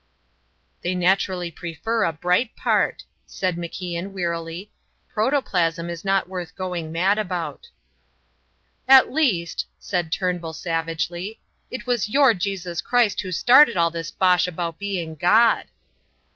[0.81, 4.71] "They naturally prefer a bright part," said MacIan, wearily.
[5.07, 7.69] "Protoplasm is not worth going mad about."
[8.87, 14.47] "At least," said Turnbull, savagely, "it was your Jesus Christ who started all this bosh
[14.47, 15.67] about being God."